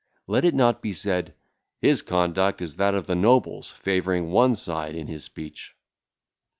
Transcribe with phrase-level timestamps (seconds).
[0.25, 1.35] Let it not be said,
[1.79, 5.75] 'His conduct is that of the nobles, favouring one side in his speech.'